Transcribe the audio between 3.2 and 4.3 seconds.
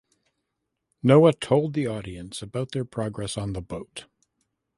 on the boat.